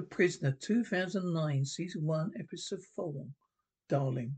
[0.00, 3.26] The Prisoner, 2009, Season 1, Episode 4.
[3.86, 4.34] Darling.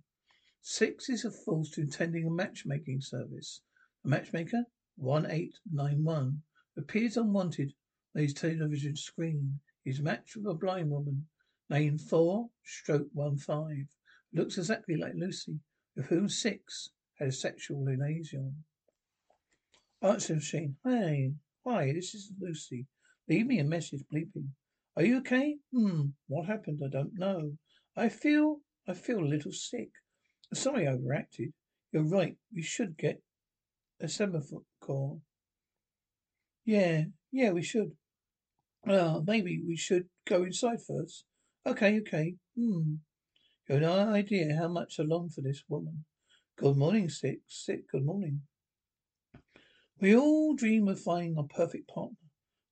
[0.61, 3.61] Six is forced to attending a matchmaking service.
[4.03, 4.65] The matchmaker,
[4.97, 6.43] 1891,
[6.77, 7.75] appears unwanted
[8.17, 9.61] on his television screen.
[9.85, 11.29] He's matched with a blind woman,
[11.71, 13.87] named 4 stroke 15.
[14.33, 15.61] Looks exactly like Lucy,
[15.95, 16.91] with whom Six
[17.21, 18.65] had a sexual liaison.
[20.03, 20.75] Answer machine.
[20.83, 21.35] Hey,
[21.65, 22.89] hi, this is Lucy.
[23.29, 24.49] Leave me a message, bleeping.
[24.97, 25.57] Are you okay?
[25.73, 26.09] Hmm.
[26.29, 26.81] What happened?
[26.85, 27.53] I don't know.
[27.97, 29.89] I feel, I feel a little sick.
[30.53, 31.53] Sorry I overacted.
[31.93, 32.37] You're right.
[32.55, 33.23] We should get
[34.01, 35.23] a semaphore call.
[36.65, 37.93] Yeah, yeah, we should.
[38.87, 41.25] Uh, maybe we should go inside first.
[41.67, 42.35] Okay, okay.
[42.57, 42.97] Hmm.
[43.69, 46.05] You have no idea how much I long for this woman.
[46.59, 47.41] Good morning, Six.
[47.49, 48.43] Six, good morning.
[50.01, 52.17] We all dream of finding a perfect partner.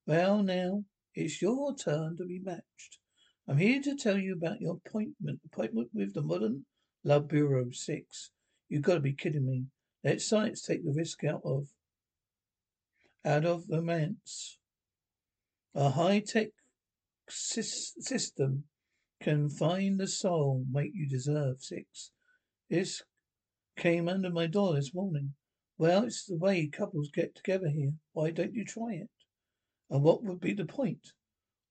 [0.05, 0.83] Well, now,
[1.13, 2.99] it's your turn to be matched.
[3.47, 6.65] I'm here to tell you about your appointment appointment with the Modern
[7.03, 8.31] Love Bureau Six.
[8.69, 9.65] You've got to be kidding me.
[10.03, 11.67] Let science take the risk out of
[13.25, 14.57] out of romance.
[15.75, 16.49] A high tech
[17.29, 18.65] system
[19.21, 21.57] can find the soul mate you deserve.
[21.61, 22.11] Six.
[22.69, 23.03] This
[23.77, 25.33] came under my door this morning.
[25.77, 27.93] Well, it's the way couples get together here.
[28.13, 29.09] Why don't you try it?
[29.91, 31.05] And what would be the point?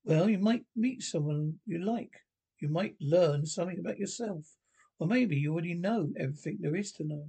[0.05, 2.13] Well, you might meet someone you like.
[2.61, 4.45] You might learn something about yourself.
[4.99, 7.27] Or maybe you already know everything there is to know.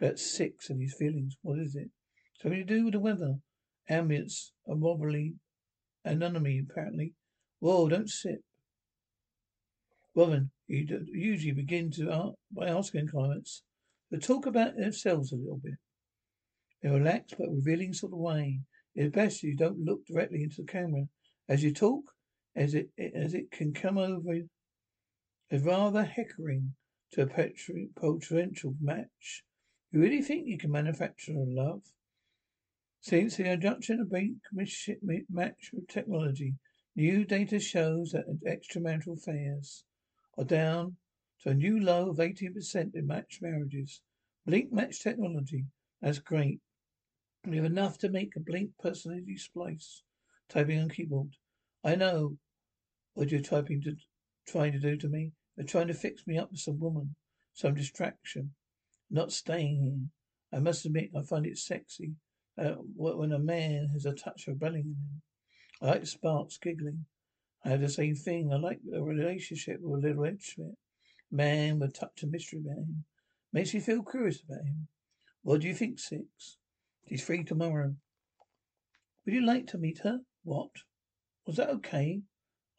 [0.00, 1.36] About six of his feelings.
[1.42, 1.90] What is it?
[2.40, 3.34] Something to do you do with the weather.
[3.90, 4.50] Ambience.
[4.68, 5.34] A robbery.
[6.04, 7.14] Anonymity, apparently.
[7.58, 8.40] Whoa, don't sip.
[10.14, 13.62] Robin, you usually begin to by asking clients
[14.12, 15.74] to talk about themselves a little bit.
[16.82, 18.60] In a relaxed but revealing sort of way.
[18.94, 21.08] It's best you don't look directly into the camera
[21.48, 22.04] as you talk,
[22.54, 24.40] as it as it can come over
[25.50, 26.74] as rather heckering
[27.12, 29.44] to a potential match.
[29.90, 31.82] You really think you can manufacture a love?
[33.00, 34.36] Since the introduction of blink
[35.30, 36.54] match with technology,
[36.94, 39.84] new data shows that extramarital affairs
[40.38, 40.96] are down
[41.42, 44.00] to a new low of 18% in match marriages.
[44.46, 45.66] Blink match technology,
[46.00, 46.60] that's great.
[47.44, 50.04] We have enough to make a blink personality splice.
[50.48, 51.36] Typing on keyboard.
[51.82, 52.36] I know
[53.14, 53.96] what you're typing to
[54.46, 55.32] trying to do to me.
[55.56, 57.16] You're trying to fix me up with some woman,
[57.52, 58.54] some distraction.
[59.10, 60.58] Not staying here.
[60.58, 62.14] I must admit I find it sexy
[62.58, 65.22] uh, when a man has a touch of rebellion in him.
[65.80, 67.06] I like sparks giggling.
[67.64, 68.52] I have the same thing.
[68.52, 70.78] I like a relationship with a little edge to it.
[71.30, 73.04] Man with a touch of mystery about him.
[73.52, 74.88] Makes me feel curious about him.
[75.42, 76.58] What do you think, Six?
[77.08, 77.94] She's free tomorrow.
[79.24, 80.20] Would you like to meet her?
[80.44, 80.70] What?
[81.46, 82.22] Was that okay?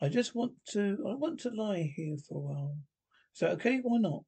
[0.01, 2.77] I just want to, I want to lie here for a while.
[3.33, 3.79] Is that okay?
[3.81, 4.23] Why not?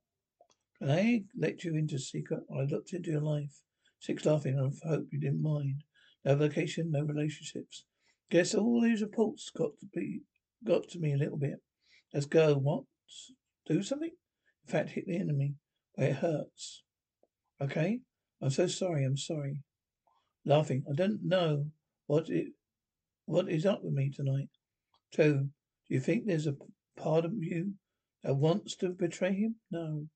[0.78, 2.44] Can I let you into secret?
[2.54, 3.62] I looked into your life.
[4.00, 5.84] Six laughing, I hope you didn't mind.
[6.24, 7.86] No vacation, no relationships.
[8.30, 10.22] Guess all these reports got to be,
[10.64, 11.62] got to me a little bit.
[12.14, 12.56] Let's go.
[12.56, 12.84] What?
[13.66, 14.12] Do something?
[14.68, 15.56] In fact, hit the enemy
[15.94, 16.84] where it hurts.
[17.62, 18.00] Okay?
[18.42, 19.04] I'm so sorry.
[19.06, 19.62] I'm sorry
[20.46, 20.84] laughing.
[20.90, 21.66] I don't know
[22.08, 22.48] what it
[23.26, 24.50] what is up with me tonight.
[25.14, 25.50] So, do
[25.90, 26.56] you think there's a
[26.96, 27.74] part of you
[28.24, 29.56] that wants to betray him?
[29.72, 30.08] No.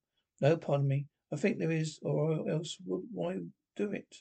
[0.41, 1.07] No, pardon me.
[1.31, 3.37] I think there is, or else would why
[3.75, 4.15] do it?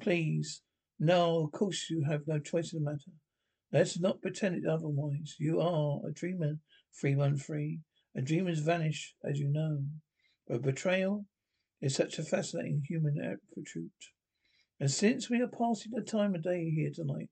[0.00, 0.62] Please.
[0.98, 3.12] No, of course you have no choice in the matter.
[3.72, 5.36] Let's not pretend it otherwise.
[5.38, 6.58] You are a dreamer,
[7.00, 7.82] 313.
[8.16, 9.84] A dreamers vanish, as you know.
[10.48, 11.26] But betrayal
[11.80, 13.92] is such a fascinating human attribute.
[14.80, 17.30] And since we are passing the time of day here tonight,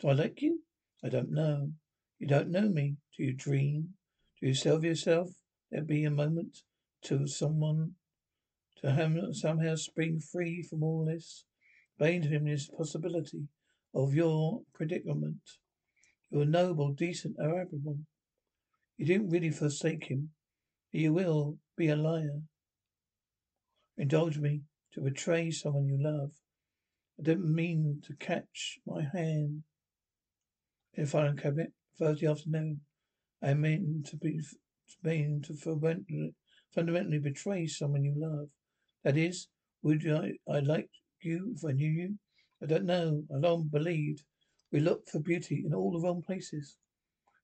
[0.00, 0.60] do I like you?
[1.04, 1.72] I don't know.
[2.18, 2.96] You don't know me.
[3.16, 3.94] Do you dream?
[4.40, 5.30] Do you tell yourself
[5.70, 6.58] there be a moment
[7.04, 7.92] to someone
[8.82, 11.44] to have somehow spring free from all this?
[11.90, 13.48] Explain to him this possibility
[13.94, 15.40] of your predicament.
[16.30, 17.98] You are noble, decent, admirable.
[18.96, 20.30] You didn't really forsake him.
[20.92, 22.42] You will be a liar.
[23.96, 24.62] Indulge me
[24.92, 26.30] to betray someone you love.
[27.18, 29.62] I didn't mean to catch my hand
[30.94, 31.72] in filing cabinet.
[31.98, 32.80] Thursday afternoon.
[33.42, 34.40] I mean to be,
[35.02, 36.34] mean to fundamentally,
[36.74, 38.48] fundamentally betray someone you love.
[39.04, 39.48] That is,
[39.82, 40.90] would I, I like
[41.22, 42.18] you if I knew you?
[42.62, 43.22] I don't know.
[43.34, 44.24] I long believed
[44.72, 46.76] we look for beauty in all the wrong places.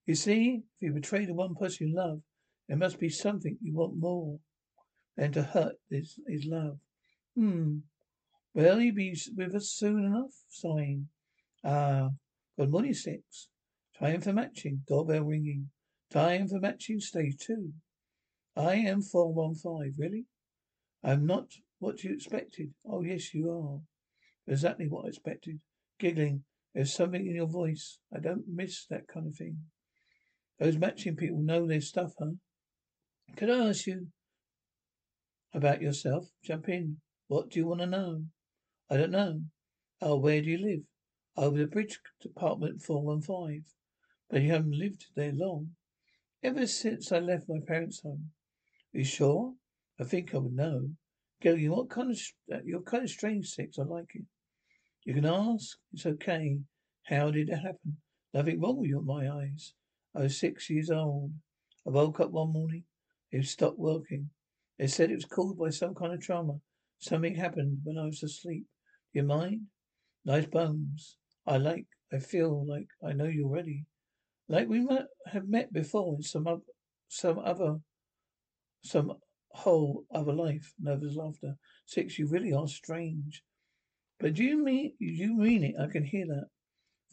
[0.06, 2.20] You see, if you betray the one person you love,
[2.68, 4.38] there must be something you want more
[5.16, 6.78] than to hurt his, his love.
[7.36, 7.78] Hmm.
[8.54, 10.32] Will he be with us soon enough?
[10.48, 11.08] Sighing.
[11.64, 12.10] Ah.
[12.58, 13.48] Good morning, six.
[13.98, 14.82] Time for matching.
[14.86, 15.70] Doorbell ringing.
[16.12, 17.72] Time for matching stage two.
[18.54, 19.94] I am 415.
[19.98, 20.26] Really?
[21.02, 21.46] I'm not
[21.78, 22.74] what you expected.
[22.86, 23.80] Oh, yes, you are.
[24.46, 25.60] Exactly what I expected.
[25.98, 26.44] Giggling.
[26.74, 27.98] There's something in your voice.
[28.14, 29.56] I don't miss that kind of thing.
[30.58, 32.32] Those matching people know their stuff, huh?
[33.34, 34.08] Can I ask you
[35.54, 36.26] about yourself?
[36.44, 36.98] Jump in.
[37.28, 38.24] What do you want to know?
[38.92, 39.40] I don't know.
[40.02, 40.82] Oh, where do you live?
[41.38, 43.64] Over the bridge department 415.
[44.28, 45.70] But you haven't lived there long.
[46.42, 48.32] Ever since I left my parents' home.
[48.94, 49.54] Are you sure?
[49.98, 50.90] I think I would know.
[51.42, 52.20] Gillian, what kind of,
[52.66, 53.78] you're kind of strange, Six.
[53.78, 54.26] I like it.
[55.04, 55.78] You can ask.
[55.94, 56.58] It's okay.
[57.04, 57.96] How did it happen?
[58.34, 59.72] Nothing wrong with you in my eyes.
[60.14, 61.32] I was six years old.
[61.86, 62.84] I woke up one morning.
[63.30, 64.28] It stopped working.
[64.78, 66.60] They said it was caused by some kind of trauma.
[66.98, 68.66] Something happened when I was asleep.
[69.12, 69.62] You mind?
[70.24, 71.16] Nice bones.
[71.46, 73.84] I like, I feel like I know you already.
[74.48, 76.62] Like we might have met before in some, other,
[77.08, 77.76] some other,
[78.84, 79.14] some
[79.50, 80.72] whole other life.
[80.80, 81.56] Nervous laughter.
[81.86, 83.42] Six, you really are strange.
[84.18, 85.74] But do you mean, you mean it?
[85.80, 86.46] I can hear that.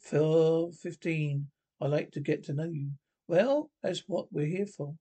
[0.01, 1.48] For fifteen,
[1.81, 2.92] I like to get to know you.
[3.28, 4.94] Well, that's what we're here for.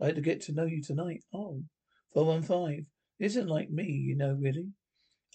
[0.00, 1.24] I like to get to know you tonight.
[1.32, 1.62] Oh,
[2.14, 2.86] 415.
[3.18, 4.68] Isn't like me, you know, really.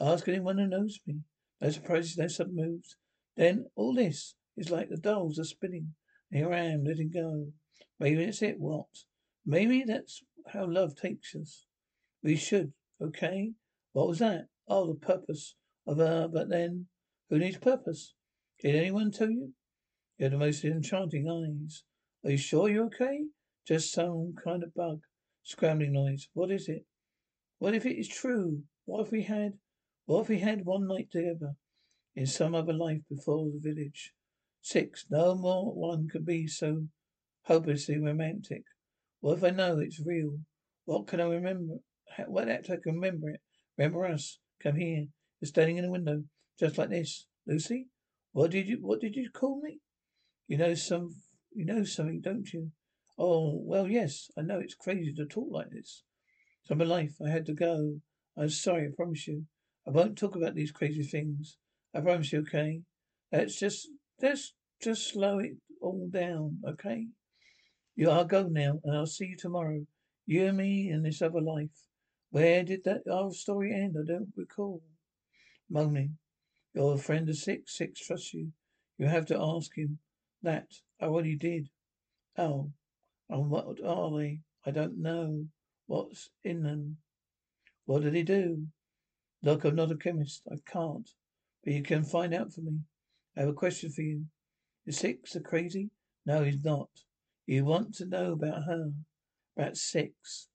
[0.01, 1.19] Ask anyone who knows me.
[1.61, 2.95] No surprises, no sudden moves.
[3.37, 5.93] Then all this is like the dolls are spinning.
[6.31, 7.53] Here I am, letting go.
[7.99, 8.59] Maybe that's it.
[8.59, 8.87] What?
[9.45, 11.67] Maybe that's how love takes us.
[12.23, 13.51] We should, okay?
[13.93, 14.47] What was that?
[14.67, 15.55] Oh, the purpose
[15.85, 16.87] of uh, but then,
[17.29, 18.15] who needs purpose?
[18.59, 19.53] Did anyone tell you?
[20.17, 21.83] You have the most enchanting eyes.
[22.25, 23.25] Are you sure you're okay?
[23.67, 25.01] Just some kind of bug.
[25.43, 26.27] Scrambling noise.
[26.33, 26.85] What is it?
[27.59, 28.63] What if it is true?
[28.85, 29.53] What if we had,
[30.05, 31.53] what if we had one night together
[32.15, 34.13] in some other life before the village?
[34.61, 35.05] Six.
[35.09, 36.87] No more one could be so
[37.43, 38.63] hopelessly romantic.
[39.19, 40.39] What if I know it's real?
[40.85, 41.75] What can I remember?
[42.27, 43.41] What act I can remember it?
[43.77, 44.39] Remember us?
[44.61, 45.05] Come here.
[45.39, 46.23] You're standing in the window,
[46.59, 47.25] just like this.
[47.47, 47.87] Lucy?
[48.33, 49.79] What did you, what did you call me?
[50.47, 51.15] You know some,
[51.53, 52.71] you know something, don't you?
[53.17, 56.03] Oh, well, yes, I know it's crazy to talk like this.
[56.65, 58.01] So my life, I had to go.
[58.37, 59.45] I'm sorry, I promise you.
[59.87, 61.57] I won't talk about these crazy things.
[61.93, 62.81] I promise you, okay?
[63.31, 63.87] Let's just,
[64.21, 67.07] let's just slow it all down, okay?
[67.95, 69.85] You are go now, and I'll see you tomorrow.
[70.25, 71.87] You and me in this other life.
[72.29, 73.95] Where did that our story end?
[73.99, 74.81] I don't recall
[75.69, 76.17] moaning.
[76.73, 77.77] You're friend of Six.
[77.77, 78.51] Six trusts you.
[78.97, 79.99] You have to ask him
[80.41, 80.67] that.
[81.01, 81.69] Oh, I already did.
[82.37, 82.71] Oh.
[83.29, 84.39] And what are they?
[84.65, 85.47] I don't know.
[85.87, 86.97] What's in them?
[87.85, 88.67] What did he do?
[89.43, 90.43] Look, I'm not a chemist.
[90.51, 91.09] I can't.
[91.63, 92.79] But you can find out for me.
[93.35, 94.25] I have a question for you.
[94.85, 95.89] Is Six a crazy?
[96.25, 96.89] No, he's not.
[97.45, 98.91] You want to know about her.
[99.57, 100.47] About Six.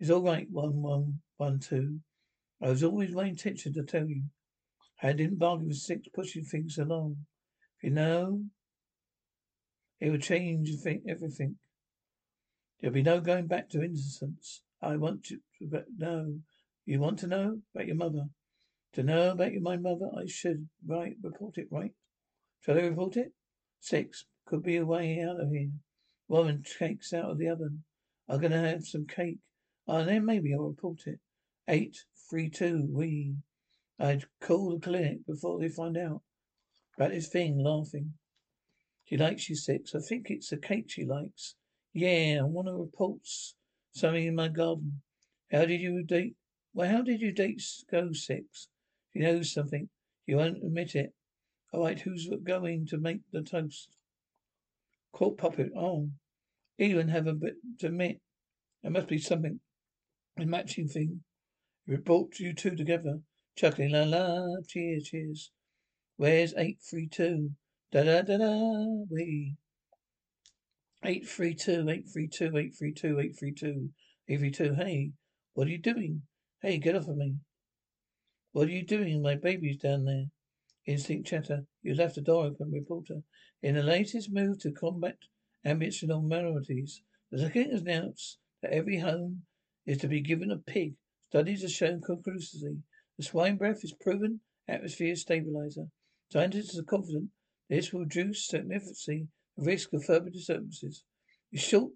[0.00, 2.00] It's all right, one, one, one, two.
[2.60, 4.24] I was always my intention to tell you.
[5.02, 7.26] I didn't bargain for six pushing things along.
[7.82, 8.44] You know,
[10.00, 10.70] it would change
[11.08, 11.56] everything.
[12.80, 14.62] There'll be no going back to innocence.
[14.80, 15.38] I want to
[15.96, 16.40] know.
[16.86, 18.26] You want to know about your mother?
[18.92, 21.92] To know about your, my mother, I should right report it, right?
[22.60, 23.32] Shall I report it?
[23.80, 25.70] Six could be a way out of here.
[26.28, 27.84] Woman cakes out of the oven.
[28.28, 29.38] I'm gonna have some cake.
[29.88, 31.20] Uh, then maybe I'll report it.
[31.68, 31.96] Eight,
[32.28, 33.34] three, two, we.
[33.98, 36.22] I'd call the clinic before they find out.
[36.96, 38.14] About this thing, laughing.
[39.04, 39.94] She likes you six.
[39.94, 41.56] I think it's the cake she likes.
[41.92, 43.20] Yeah, I want to report
[43.92, 45.02] something in my garden.
[45.50, 46.36] How did you date?
[46.74, 48.68] Well, how did you dates go, six?
[49.12, 49.88] She knows something.
[50.26, 51.14] You won't admit it.
[51.72, 53.96] All right, who's going to make the toast?
[55.12, 55.70] Court puppet.
[55.76, 56.10] Oh,
[56.78, 58.20] even have a bit to admit.
[58.82, 59.60] There must be something.
[60.36, 61.22] A matching thing.
[61.86, 63.20] It brought you two together.
[63.56, 65.52] Chuckling la la, cheers, cheers.
[66.16, 67.50] Where's 832?
[67.92, 69.54] Da da da da, we.
[71.04, 73.90] 832, 832, 832, 832,
[74.28, 74.74] 832.
[74.74, 75.12] Hey,
[75.52, 76.22] what are you doing?
[76.64, 77.34] Hey, get off of me.
[78.52, 79.20] What are you doing?
[79.20, 80.24] My baby's down there.
[80.86, 81.66] Instinct chatter.
[81.82, 83.20] You left the door open, reporter.
[83.62, 85.18] In the latest move to combat
[85.62, 89.42] ambient abnormalities, the king has announced that every home
[89.84, 90.94] is to be given a pig.
[91.28, 92.78] Studies have shown conclusively
[93.18, 95.88] the swine breath is proven atmosphere stabilizer.
[96.32, 97.28] Scientists are confident
[97.68, 99.28] this will reduce significantly
[99.58, 101.04] the risk of further disturbances.
[101.52, 101.92] It's short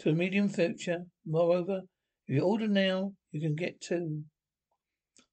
[0.00, 1.06] to medium future.
[1.24, 1.84] Moreover,
[2.26, 4.24] if you order now, you can get two.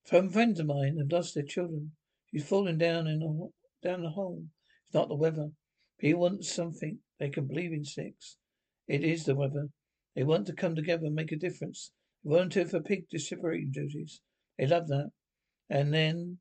[0.05, 1.95] Some friends of mine have lost their children.
[2.29, 4.43] She's fallen down in a, down the hole.
[4.85, 5.51] It's not the weather.
[5.99, 8.37] People want something they can believe in six.
[8.87, 9.69] It is the weather.
[10.15, 11.91] They want to come together and make a difference.
[12.23, 14.21] They volunteer for pig distributing duties.
[14.57, 15.11] They love that.
[15.69, 16.39] And then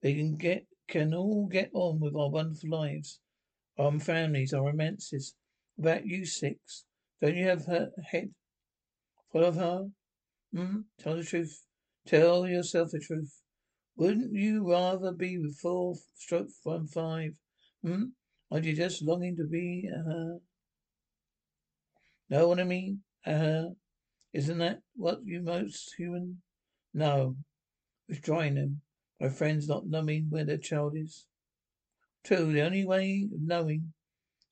[0.00, 3.20] they can get can all get on with our wonderful lives,
[3.78, 5.34] our families, our romances.
[5.78, 6.84] About you six.
[7.20, 8.34] Don't you have her head
[9.32, 9.88] full of her?
[10.54, 10.80] Hmm?
[11.00, 11.64] Tell the truth.
[12.06, 13.40] Tell yourself the truth.
[13.96, 17.32] Wouldn't you rather be with four stroke one five?
[17.82, 18.04] Hmm?
[18.50, 20.38] Aren't you just longing to be a her?
[22.28, 23.00] Know what I mean?
[23.24, 23.70] Her?
[24.32, 26.42] Isn't that what you most human?
[26.94, 27.36] No.
[28.08, 28.80] Withdrawing them.
[29.20, 31.26] My friends not knowing where their child is.
[32.24, 33.92] True, the only way of knowing,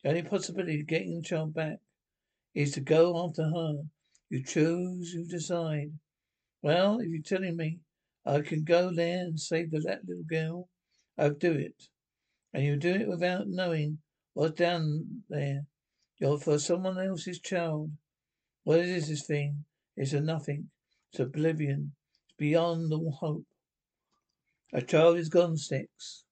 [0.03, 1.79] the only possibility of getting the child back
[2.55, 3.83] is to go after her.
[4.31, 5.91] You choose, you decide.
[6.63, 7.81] Well, if you're telling me
[8.25, 10.69] I can go there and save that little girl,
[11.19, 11.89] I'll do it.
[12.53, 13.99] And you do it without knowing
[14.35, 15.67] what's down there.
[16.21, 17.91] You're for someone else's child.
[18.63, 19.65] What is this thing?
[19.97, 20.71] It's a nothing.
[21.13, 21.93] It's oblivion.
[22.27, 23.47] It's beyond all hope.
[24.73, 26.25] A child is gone, Six.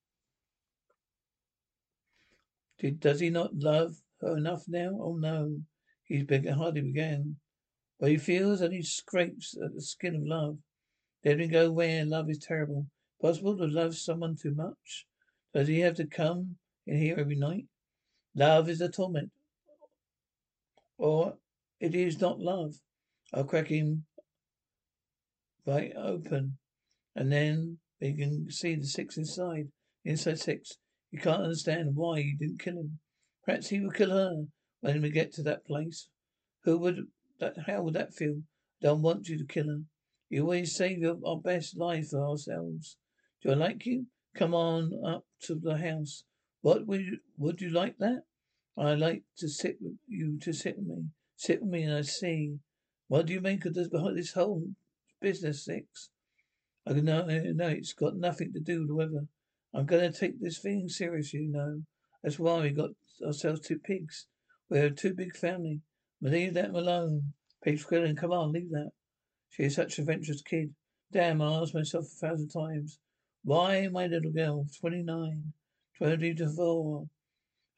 [2.78, 4.90] Did, does he not love her enough now?
[5.00, 5.62] Oh no.
[6.04, 7.36] He's begun, hardly began.
[7.98, 10.58] But he feels that he scrapes at the skin of love.
[11.24, 12.86] Let we go where love is terrible.
[13.20, 15.06] Possible to love someone too much?
[15.52, 17.66] Does he have to come in here every night?
[18.34, 19.32] Love is a torment.
[20.96, 21.34] Or
[21.80, 22.74] it is not love.
[23.34, 24.04] I'll crack him
[25.66, 26.58] right open.
[27.16, 29.68] And then you can see the six inside.
[30.04, 30.78] Inside six.
[31.10, 33.00] You can't understand why you didn't kill him.
[33.44, 34.44] Perhaps he will kill her
[34.80, 36.08] when we get to that place.
[36.64, 37.06] Who would
[37.40, 37.54] that?
[37.66, 38.42] How would that feel?
[38.80, 39.82] Don't want you to kill her.
[40.28, 42.96] You always save your, our best life for ourselves.
[43.42, 44.06] Do I like you?
[44.34, 46.24] Come on up to the house.
[46.60, 48.22] What would you, would you like that?
[48.76, 51.04] I like to sit with you to sit with me.
[51.36, 52.58] Sit with me and I see.
[53.08, 54.74] What do you make of this, this whole
[55.20, 56.10] business, Six?
[56.86, 59.26] I know, no, it's got nothing to do with the weather.
[59.74, 61.82] I'm going to take this thing seriously, you know.
[62.22, 62.90] That's why we got
[63.24, 64.26] ourselves two pigs.
[64.70, 65.80] We're a too big family.
[66.20, 67.34] But leave that alone.
[67.62, 68.90] Pig squealing, come on, leave that.
[69.50, 70.74] She is such a adventurous kid.
[71.12, 72.98] Damn, I asked myself a thousand times.
[73.44, 75.52] Why my little girl, twenty nine,
[75.96, 77.08] twenty to four,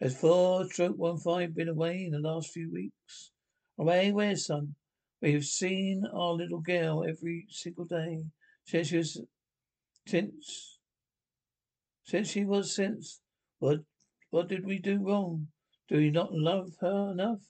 [0.00, 3.30] has four stroke one five been away in the last few weeks?
[3.78, 4.75] Away where, son?
[5.20, 8.25] We've seen our little girl every single day
[8.64, 9.23] since she was
[10.06, 10.78] since
[12.04, 13.20] since she was since
[13.59, 13.80] what
[14.30, 15.49] what did we do wrong?
[15.88, 17.42] Do we not love her enough?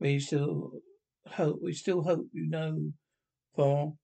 [0.00, 0.72] We still
[1.26, 2.92] hope we still hope you know
[3.54, 3.94] for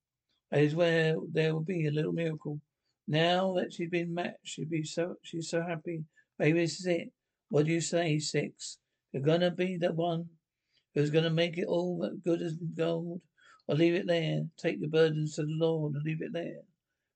[0.51, 2.61] that is where there will be a little miracle.
[3.09, 6.05] Now that she's been matched, she'll be so she's so happy.
[6.39, 7.13] Maybe this is it.
[7.49, 8.79] What do you say, Six?
[9.13, 10.27] You're gonna be the one
[10.95, 13.23] who's gonna make it all good as gold.
[13.67, 14.43] Or leave it there.
[14.59, 16.63] Take the burdens to the Lord and leave it there.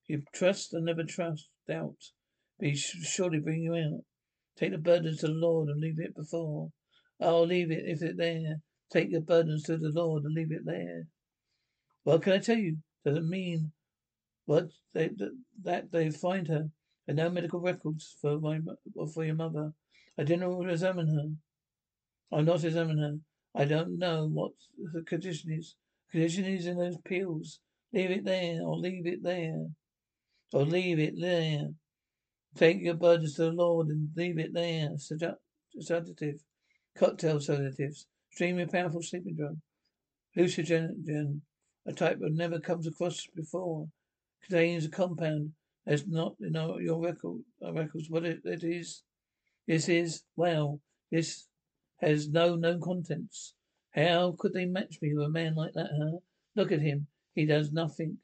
[0.06, 2.12] You trust and never trust, doubt,
[2.58, 4.04] be surely bring you out.
[4.56, 6.72] Take the burdens to the Lord and leave it before.
[7.20, 8.62] I'll leave it if it there.
[8.90, 11.06] Take your burdens to the Lord and leave it there.
[12.02, 12.78] What can I tell you?
[13.04, 13.72] Does it mean
[14.46, 15.10] what they,
[15.62, 16.70] that they find her?
[17.06, 18.60] And no medical records for my
[19.12, 19.72] for your mother.
[20.18, 22.36] I didn't examine her.
[22.36, 23.18] I'm not examining her.
[23.54, 24.52] I don't know what
[24.92, 25.74] the condition is.
[26.12, 27.60] Condition is in those pills.
[27.92, 29.66] Leave it there, or leave it there,
[30.52, 31.70] or leave it there.
[32.56, 34.90] Take your burdens to the Lord and leave it there.
[35.78, 36.44] Sedative,
[36.96, 39.56] cocktail sedatives, extremely powerful sleeping drug,
[40.36, 41.40] hallucinogen,
[41.86, 43.88] a type that never comes across before,
[44.42, 45.52] contains a compound
[45.84, 48.08] that's not in our, your record, records.
[48.08, 49.02] What it, it is,
[49.66, 51.48] this is well, this
[52.00, 53.54] has no known contents.
[53.94, 56.18] How could they match me with a man like that, huh?
[56.54, 57.08] Look at him.
[57.34, 58.18] He does nothing.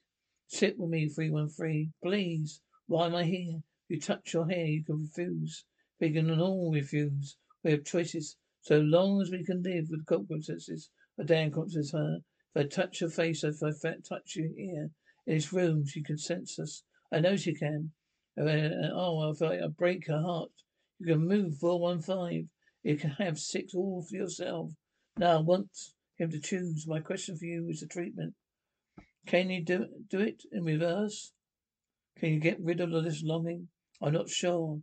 [0.47, 1.93] Sit with me, 313.
[2.03, 2.61] Please.
[2.87, 3.61] Why am I here?
[3.89, 5.65] You touch your hair, you can refuse.
[6.01, 7.37] We can all refuse.
[7.65, 8.37] We have choices.
[8.67, 12.19] So long as we can live with consequences, a damn consequences, huh?
[12.53, 13.71] If I touch your face, if I
[14.09, 14.91] touch you here,
[15.25, 16.83] in this room, she can sense us.
[17.13, 17.93] I know she can.
[18.37, 20.51] Uh, oh, if I break her heart,
[20.99, 22.51] you can move 415.
[22.83, 24.73] You can have six all for yourself.
[25.17, 25.71] Now, I want
[26.19, 26.89] him to choose.
[26.89, 28.35] My question for you is the treatment.
[29.29, 31.33] Can you do, do it in reverse?
[32.19, 33.69] Can you get rid of this longing?
[34.03, 34.81] I'm not sure,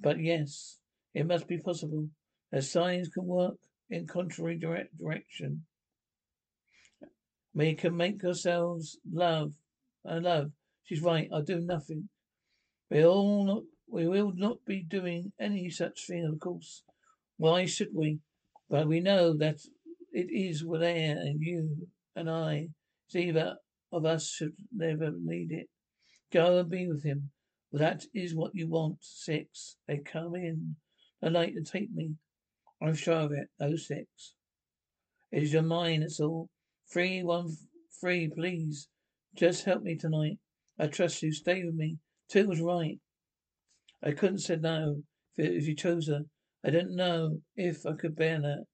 [0.00, 0.78] but yes,
[1.12, 2.08] it must be possible.
[2.56, 3.58] As signs can work
[3.90, 5.66] in contrary direct direction.
[7.52, 9.52] We can make ourselves love.
[10.06, 10.52] I love.
[10.84, 11.28] She's right.
[11.30, 12.08] I'll do nothing.
[12.90, 13.64] We all not.
[13.86, 16.82] We will not be doing any such thing, of course.
[17.36, 18.20] Why should we?
[18.70, 19.58] But we know that
[20.10, 22.68] it is there, and you and I.
[23.06, 23.56] It's either
[23.92, 25.68] of us should never need it.
[26.32, 27.32] Go and be with him.
[27.70, 28.96] That is what you want.
[29.02, 29.76] Six.
[29.86, 30.76] They come in.
[31.20, 32.14] They like to take me.
[32.82, 33.48] I'm sure of it.
[33.60, 34.34] Oh six.
[35.32, 36.48] It is your mind, it's all.
[36.92, 37.56] Three, one,
[38.00, 38.88] three, please.
[39.34, 40.38] Just help me tonight.
[40.78, 41.32] I trust you.
[41.32, 41.98] Stay with me.
[42.28, 42.98] Two was right.
[44.02, 45.02] I couldn't say no
[45.36, 46.22] if you chose her.
[46.64, 48.64] I don't know if I could bear that.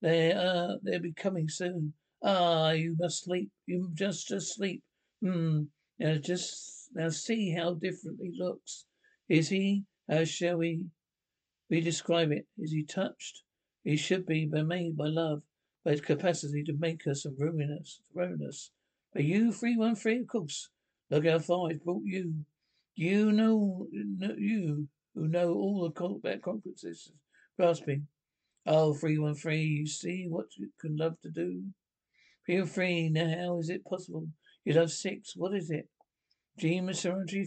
[0.00, 1.94] They uh they'll be coming soon.
[2.22, 3.50] Ah, you must sleep.
[3.66, 4.82] You just just sleep.
[5.22, 5.64] Hmm.
[5.98, 8.86] Now just now see how different he looks.
[9.28, 9.84] Is he?
[10.08, 10.86] How shall we
[11.72, 12.46] we describe it?
[12.58, 13.44] Is he touched?
[13.82, 15.40] He should be made by love
[15.82, 17.78] by its capacity to make us and ruin
[18.46, 18.70] us.
[19.14, 20.20] Are you three one three?
[20.20, 20.68] Of course.
[21.10, 22.44] Look how far it's brought you.
[22.94, 27.10] You know, you who know all the consequences,
[27.58, 28.06] grasping.
[28.66, 29.62] Oh, three one three.
[29.62, 31.62] You see what you can love to do.
[32.44, 33.08] Three one three.
[33.08, 34.28] Now, how is it possible?
[34.66, 35.32] You'd have six.
[35.34, 35.88] What is it?
[36.58, 36.92] Gene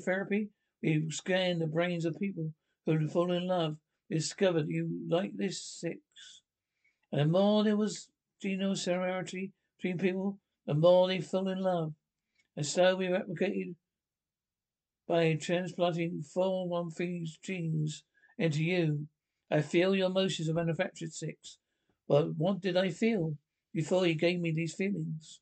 [0.04, 0.50] therapy.
[0.82, 2.54] We scan the brains of people
[2.88, 3.78] who fallen in love.
[4.10, 6.00] Discovered you like this six.
[7.12, 8.10] And the more there was
[8.42, 11.94] similarity between people, the more they fell in love.
[12.56, 13.76] And so we replicated
[15.08, 18.04] by transplanting four one three's genes
[18.38, 19.08] into you.
[19.52, 21.58] I feel your emotions are manufactured six.
[22.08, 23.38] But what did I feel
[23.74, 25.40] before you gave me these feelings?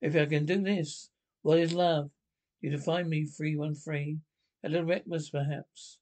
[0.00, 1.10] If I can do this,
[1.42, 2.10] what is love?
[2.60, 4.18] You define me three one three.
[4.64, 5.98] A little reckless perhaps.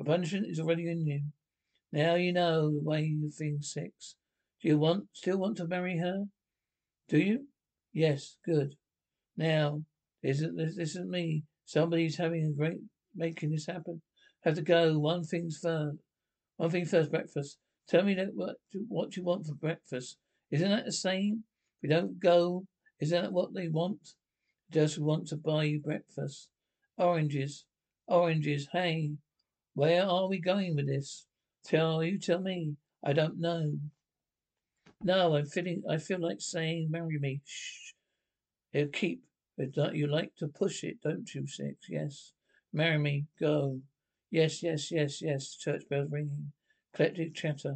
[0.00, 1.24] The punishment is already in you.
[1.92, 4.16] Now you know the way of things six.
[4.62, 6.24] Do you want still want to marry her?
[7.10, 7.48] Do you?
[7.92, 8.76] Yes, good.
[9.36, 9.82] Now,
[10.22, 11.44] isn't this isn't me.
[11.66, 12.78] Somebody's having a great
[13.14, 14.00] making this happen.
[14.42, 14.98] Have to go.
[14.98, 15.98] One thing's first.
[16.56, 17.10] One thing first.
[17.10, 17.58] Breakfast.
[17.86, 18.56] Tell me that what
[18.88, 20.16] what you want for breakfast.
[20.50, 21.44] Isn't that the same?
[21.82, 22.64] We don't go,
[23.00, 24.14] isn't that what they want?
[24.70, 26.48] Just want to buy you breakfast.
[26.96, 27.66] Oranges.
[28.06, 28.66] Oranges.
[28.72, 29.12] Hey,
[29.74, 31.26] where are we going with this?
[31.64, 32.76] Tell you tell me.
[33.04, 33.78] I don't know.
[35.02, 35.82] No, I'm feeling.
[35.88, 37.92] I feel like saying, "Marry me." Shh.
[38.72, 39.22] It'll keep.
[39.56, 41.88] But you like to push it, don't you, Six?
[41.88, 42.32] Yes.
[42.72, 43.26] Marry me.
[43.38, 43.80] Go.
[44.30, 45.56] Yes, yes, yes, yes.
[45.56, 46.52] Church bells ringing.
[46.94, 47.74] Eclectic chatter.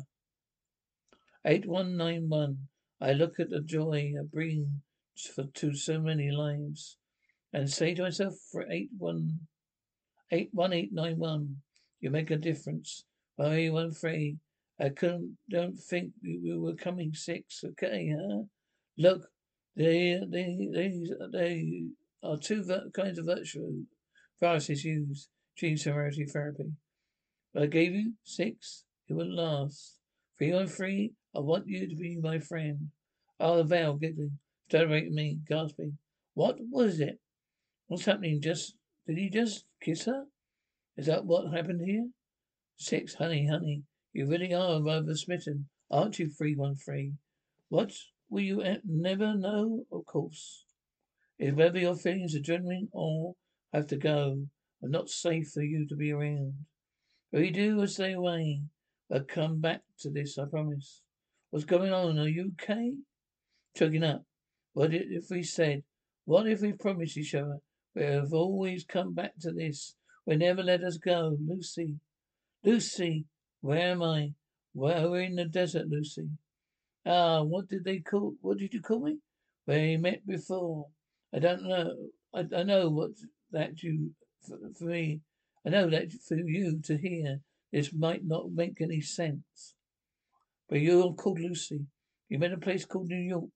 [1.44, 2.68] 8191.
[3.00, 4.80] I look at the joy I bring
[5.34, 6.96] for, to so many lives
[7.52, 9.38] and say to myself for 81,
[10.30, 11.56] 81891,
[12.04, 13.04] you make a difference.
[13.36, 13.92] By one.
[14.80, 17.62] I couldn't, don't think we were coming six.
[17.64, 18.42] Okay, huh?
[18.98, 19.22] Look,
[19.76, 20.92] they, they, they,
[21.32, 21.82] they
[22.22, 22.62] are two
[22.94, 23.72] kinds of virtual
[24.40, 25.28] viruses used.
[25.56, 26.72] Gene severity therapy.
[27.56, 28.84] I gave you six.
[29.08, 29.98] It wouldn't last.
[30.36, 31.12] Three on three.
[31.34, 32.90] I want you to be my friend.
[33.38, 34.38] Oh, the veil, giggling,
[34.70, 35.98] celebrating me, gasping.
[36.34, 37.20] What was it?
[37.86, 38.40] What's happening?
[38.42, 38.74] Just
[39.06, 40.24] did he just kiss her?
[40.96, 42.08] Is that what happened here?
[42.76, 46.30] Six, honey, honey, you really are rather smitten, aren't you?
[46.30, 47.14] Three one three.
[47.68, 47.92] What
[48.28, 49.84] will you never know?
[49.90, 50.64] Of course,
[51.38, 53.34] if ever your feelings are genuine or
[53.72, 54.46] have to go,
[54.82, 56.66] and not safe for you to be around.
[57.32, 58.62] But you do or stay away.
[59.12, 61.02] I'll come back to this, I promise.
[61.50, 62.18] What's going on?
[62.18, 62.92] Are you okay?
[63.76, 64.24] Choking up.
[64.72, 65.82] What if we said,
[66.24, 67.58] what if we promised each other
[67.94, 69.94] we've always come back to this?
[70.26, 71.96] We never let us go, Lucy.
[72.64, 73.26] Lucy,
[73.60, 74.32] where am I?
[74.72, 76.28] Well, we're in the desert, Lucy.
[77.06, 79.18] Ah, what did they call, what did you call me?
[79.66, 80.86] We met before.
[81.34, 81.94] I don't know.
[82.34, 83.10] I, I know what
[83.52, 84.12] that you,
[84.46, 85.20] for, for me,
[85.66, 87.40] I know that for you to hear
[87.72, 89.74] this might not make any sense.
[90.68, 91.86] But you're called Lucy.
[92.28, 93.50] You met a place called New York.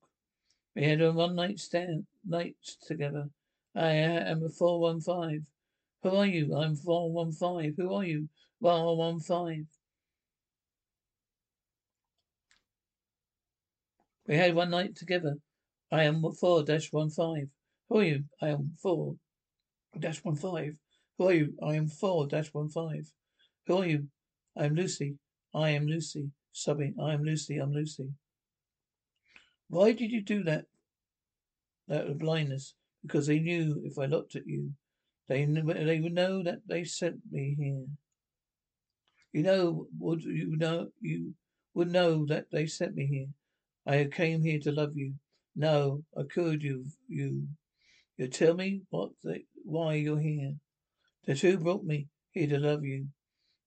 [0.76, 3.31] We had a one night stand nights together.
[3.74, 5.40] I am a four one five.
[6.02, 6.54] Who are you?
[6.54, 7.74] I'm four one five.
[7.76, 8.28] Who are you?
[8.61, 9.66] Four one five.
[14.26, 15.37] We had one night together.
[15.90, 17.48] I am four dash one five.
[17.88, 18.24] Who are you?
[18.42, 19.16] I am four
[19.98, 20.74] dash one five.
[21.16, 21.54] Who are you?
[21.62, 23.11] I am four dash one five.
[23.66, 24.08] Who are you?
[24.56, 25.16] I am Lucy.
[25.54, 26.30] I am Lucy.
[26.52, 26.94] Sobbing.
[27.00, 27.58] I am Lucy.
[27.58, 28.11] I'm Lucy.
[29.68, 30.66] Why did you do that?
[31.88, 32.74] That blindness?
[33.02, 34.72] Because they knew if I looked at you,
[35.28, 37.86] they they would know that they sent me here.
[39.32, 41.34] You know, would you know you
[41.74, 43.28] would know that they sent me here.
[43.86, 45.14] I came here to love you.
[45.54, 47.48] No, I could you you.
[48.16, 50.54] You tell me what they, why you're here.
[51.24, 53.08] The two brought me here to love you.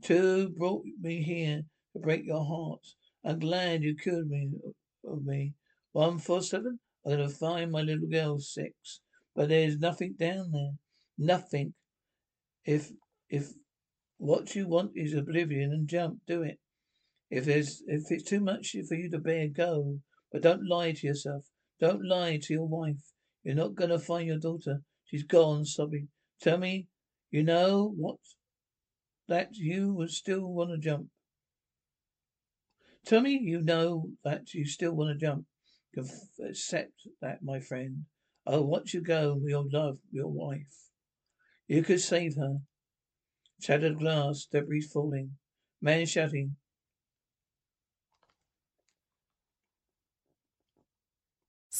[0.03, 1.61] Two brought me here
[1.93, 2.85] to break your heart.
[3.23, 4.49] I'm glad you cured me
[5.05, 5.53] of me.
[5.91, 6.79] One four seven.
[7.05, 9.01] I'm gonna find my little girl six,
[9.35, 10.73] but there's nothing down there.
[11.23, 11.75] Nothing.
[12.65, 12.91] If
[13.29, 13.53] if
[14.17, 16.57] what you want is oblivion and jump, do it.
[17.29, 19.99] If there's if it's too much for you to bear, go.
[20.31, 21.45] But don't lie to yourself.
[21.79, 23.13] Don't lie to your wife.
[23.43, 24.81] You're not gonna find your daughter.
[25.05, 26.07] She's gone, sobbing.
[26.41, 26.87] Tell me,
[27.29, 28.17] you know what?
[29.27, 31.09] That you would still want to jump.
[33.05, 35.45] Tell me, you know that you still want to jump.
[36.43, 38.05] Accept that, my friend.
[38.47, 40.90] Oh, watch you go, your love, your wife.
[41.71, 42.57] You could save her.
[43.61, 45.37] Shattered glass, debris falling.
[45.79, 46.57] Man shouting.